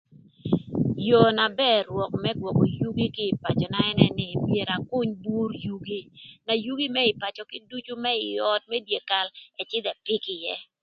[1.07, 5.49] Yoo na bër rwök më gwökö yugi kï ï pacöna ënë nï myero aküny bur
[5.65, 6.01] yugi
[6.51, 9.27] ëk yugi më ï pacö kïduc më ï öt më dyekal
[9.61, 10.55] ëcïdhï ëpïkö ïë.